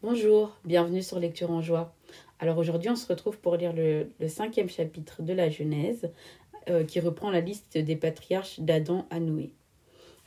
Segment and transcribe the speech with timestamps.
[0.00, 1.92] Bonjour, bienvenue sur Lecture en joie.
[2.38, 6.12] Alors aujourd'hui on se retrouve pour lire le, cinquième chapitre de la Genèse
[6.70, 9.50] euh, qui reprend la liste des patriarches d'Adam à Noé.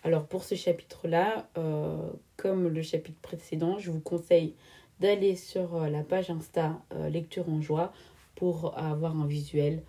[0.03, 1.95] Alors pour ce chapitre-là, euh,
[2.35, 4.55] comme le chapitre précédent, je vous conseille
[4.99, 6.77] d'aller sur euh, la page Insta
[7.09, 7.93] Lecture en joie
[8.35, 9.83] pour avoir un visuel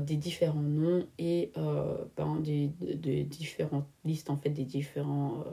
[0.00, 1.52] des différents noms et
[2.16, 2.68] ben, des,
[3.24, 5.44] différentes listes en fait des différents...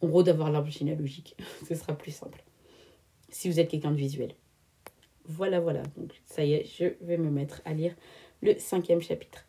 [0.00, 1.36] en gros d'avoir l'arbre généalogique,
[1.68, 2.42] ce sera plus simple
[3.32, 4.34] si vous êtes quelqu'un de visuel.
[5.24, 5.82] Voilà, voilà.
[5.96, 7.94] Donc, ça y est, je vais me mettre à lire
[8.40, 9.46] le cinquième chapitre.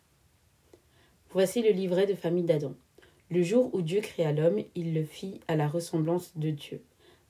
[1.30, 2.74] Voici le livret de famille d'Adam.
[3.30, 6.82] Le jour où Dieu créa l'homme, il le fit à la ressemblance de Dieu.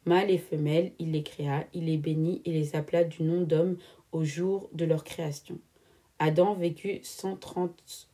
[0.05, 3.79] Mâle et femelle, il les créa, il les bénit et les appela du nom d'homme
[4.13, 5.59] au jour de leur création.
[6.19, 8.09] Adam vécut cent trente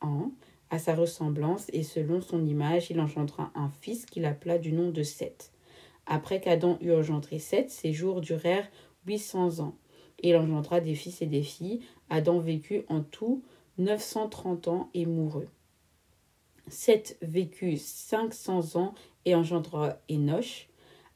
[0.00, 0.30] ans
[0.70, 4.90] à sa ressemblance et selon son image, il engendra un fils qu'il appela du nom
[4.90, 5.50] de Seth.
[6.06, 8.70] Après qu'Adam eut engendré Seth, ses jours durèrent
[9.06, 9.76] huit cents ans.
[10.22, 11.80] Et il engendra des fils et des filles.
[12.08, 13.42] Adam vécut en tout
[13.78, 15.48] neuf cent trente ans et mourut.
[16.68, 20.68] Seth vécut cinq cents ans et engendra Enoch.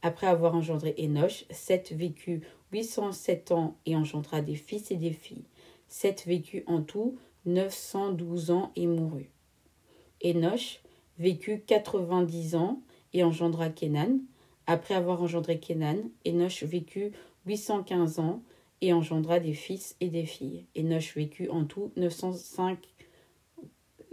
[0.02, 4.96] Après avoir engendré Enoch, Seth vécut huit cent sept ans et engendra des fils et
[4.96, 5.44] des filles.
[5.86, 9.30] Seth vécut en tout neuf cent douze ans et mourut.
[10.22, 10.82] Enoch
[11.18, 12.82] vécut quatre-vingt-dix ans
[13.14, 14.18] et engendra Kenan.
[14.70, 17.12] Après avoir engendré Kenan, Enoch vécut
[17.46, 18.42] 815 ans
[18.82, 20.66] et engendra des fils et des filles.
[20.76, 22.78] Enoch vécut en tout 905,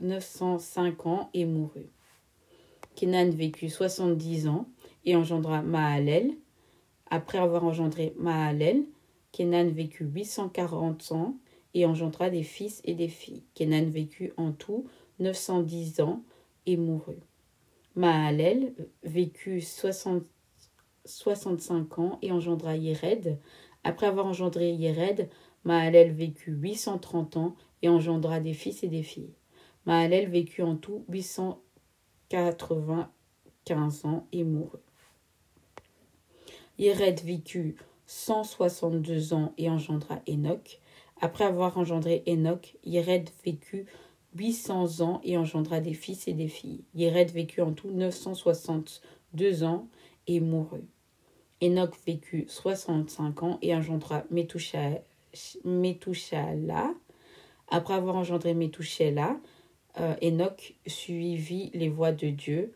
[0.01, 1.89] 905 ans et mourut.
[2.95, 4.69] Kenan vécut 70 ans
[5.03, 6.31] et engendra Mahalel.
[7.09, 8.85] Après avoir engendré Mahalel,
[9.33, 11.35] Kenan vécut 840 ans
[11.73, 13.43] et engendra des fils et des filles.
[13.55, 14.85] Kenan vécut en tout
[15.19, 16.23] 910 ans
[16.65, 17.19] et mourut.
[17.95, 20.23] Mahalel vécut 60
[21.05, 23.39] 65 ans et engendra Yéred.
[23.83, 25.29] Après avoir engendré Yéred,
[25.63, 29.33] Mahalel vécut 830 ans et engendra des fils et des filles.
[29.85, 34.79] Mahalel vécut en tout 895 ans et mourut.
[36.77, 37.75] Yéred vécut
[38.05, 40.81] 162 ans et engendra Enoch.
[41.21, 43.85] Après avoir engendré Enoch, Yéred vécut
[44.35, 46.83] 800 ans et engendra des fils et des filles.
[46.93, 49.87] Yéred vécut en tout 962 ans
[50.27, 50.87] et mourut.
[51.61, 55.01] Enoch vécut 65 ans et engendra Metouchala.
[57.69, 59.37] Après avoir engendré Metouchala,
[59.99, 62.73] euh, Enoch suivit les voies de Dieu